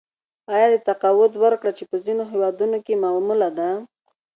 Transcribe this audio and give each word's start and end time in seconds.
یا 0.61 0.67
تقاعد 0.87 1.33
ورکړه 1.43 1.71
چې 1.77 1.83
په 1.89 1.95
ځینو 2.05 2.23
هېوادونو 2.31 2.77
کې 2.85 3.01
معموله 3.03 3.49
ده 3.57 3.69